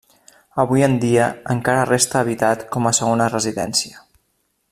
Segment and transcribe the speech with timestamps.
[0.63, 4.05] Avui en dia encara resta habitat com a segona residència.